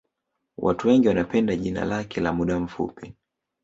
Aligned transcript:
Watu 0.57 0.87
wengi 0.87 1.07
wanapenda 1.07 1.55
jina 1.55 1.85
lake 1.85 2.21
la 2.21 2.33
muda 2.33 2.59
mfupi 2.59 3.13